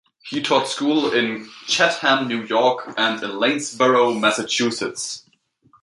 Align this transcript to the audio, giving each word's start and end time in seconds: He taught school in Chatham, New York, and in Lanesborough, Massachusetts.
He 0.25 0.41
taught 0.41 0.67
school 0.67 1.11
in 1.13 1.47
Chatham, 1.67 2.27
New 2.27 2.41
York, 2.43 2.91
and 2.97 3.21
in 3.21 3.29
Lanesborough, 3.39 4.19
Massachusetts. 4.19 5.29